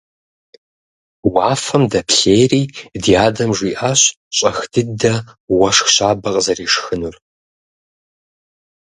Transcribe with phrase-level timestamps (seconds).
[1.33, 2.63] Уафэм дэплъейри
[3.01, 4.01] ди адэм жиӏащ
[4.37, 5.19] щӏэх дыдэу
[5.57, 7.15] уэшх щабэ къызэрешхынур.